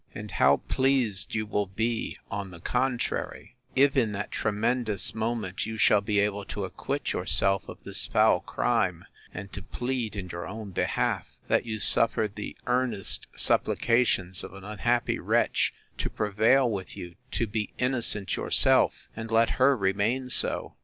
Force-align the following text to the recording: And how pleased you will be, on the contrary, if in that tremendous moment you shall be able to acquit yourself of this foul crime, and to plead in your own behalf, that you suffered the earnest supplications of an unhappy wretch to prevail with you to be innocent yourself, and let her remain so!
And 0.15 0.31
how 0.31 0.57
pleased 0.67 1.35
you 1.35 1.45
will 1.45 1.67
be, 1.67 2.17
on 2.31 2.49
the 2.49 2.59
contrary, 2.59 3.55
if 3.75 3.95
in 3.95 4.13
that 4.13 4.31
tremendous 4.31 5.13
moment 5.13 5.67
you 5.67 5.77
shall 5.77 6.01
be 6.01 6.17
able 6.21 6.43
to 6.45 6.65
acquit 6.65 7.13
yourself 7.13 7.69
of 7.69 7.83
this 7.83 8.07
foul 8.07 8.39
crime, 8.39 9.05
and 9.31 9.53
to 9.53 9.61
plead 9.61 10.15
in 10.15 10.29
your 10.29 10.47
own 10.47 10.71
behalf, 10.71 11.27
that 11.49 11.67
you 11.67 11.77
suffered 11.77 12.33
the 12.33 12.57
earnest 12.65 13.27
supplications 13.35 14.43
of 14.43 14.55
an 14.55 14.63
unhappy 14.63 15.19
wretch 15.19 15.71
to 15.99 16.09
prevail 16.09 16.67
with 16.67 16.97
you 16.97 17.13
to 17.33 17.45
be 17.45 17.69
innocent 17.77 18.35
yourself, 18.35 19.07
and 19.15 19.29
let 19.29 19.51
her 19.61 19.77
remain 19.77 20.31
so! 20.31 20.73